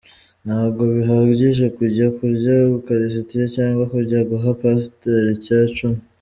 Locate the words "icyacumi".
5.35-5.99